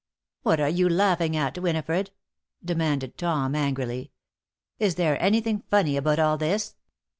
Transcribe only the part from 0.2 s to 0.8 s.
"What are